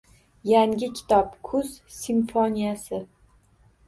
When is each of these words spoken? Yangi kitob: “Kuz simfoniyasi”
Yangi 0.51 0.87
kitob: 0.99 1.27
“Kuz 1.49 1.67
simfoniyasi” 1.97 2.99